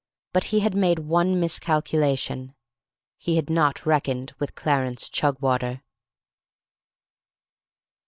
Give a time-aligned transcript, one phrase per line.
[0.33, 2.55] But he had made one miscalculation.
[3.19, 5.83] He had not reckoned with Clarence Chugwater.